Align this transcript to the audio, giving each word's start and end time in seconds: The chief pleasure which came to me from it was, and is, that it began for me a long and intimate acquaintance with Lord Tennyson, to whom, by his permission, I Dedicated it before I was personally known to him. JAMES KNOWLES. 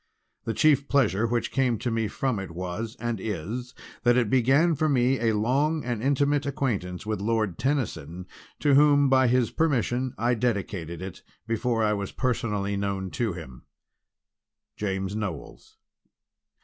The 0.45 0.55
chief 0.55 0.87
pleasure 0.89 1.27
which 1.27 1.51
came 1.51 1.77
to 1.77 1.91
me 1.91 2.07
from 2.07 2.39
it 2.39 2.49
was, 2.49 2.97
and 2.99 3.19
is, 3.21 3.75
that 4.01 4.17
it 4.17 4.31
began 4.31 4.73
for 4.73 4.89
me 4.89 5.19
a 5.19 5.35
long 5.37 5.83
and 5.85 6.01
intimate 6.01 6.47
acquaintance 6.47 7.05
with 7.05 7.21
Lord 7.21 7.59
Tennyson, 7.59 8.25
to 8.61 8.73
whom, 8.73 9.09
by 9.09 9.27
his 9.27 9.51
permission, 9.51 10.15
I 10.17 10.33
Dedicated 10.33 11.03
it 11.03 11.21
before 11.45 11.83
I 11.83 11.93
was 11.93 12.11
personally 12.11 12.75
known 12.75 13.11
to 13.11 13.33
him. 13.33 13.65
JAMES 14.75 15.15
KNOWLES. 15.15 15.77